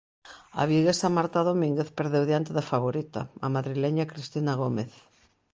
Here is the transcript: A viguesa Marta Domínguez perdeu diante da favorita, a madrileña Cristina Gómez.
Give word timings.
A 0.61 0.63
viguesa 0.71 1.13
Marta 1.17 1.47
Domínguez 1.49 1.89
perdeu 1.99 2.23
diante 2.27 2.51
da 2.57 2.67
favorita, 2.71 3.21
a 3.45 3.47
madrileña 3.55 4.09
Cristina 4.11 4.53
Gómez. 4.61 4.91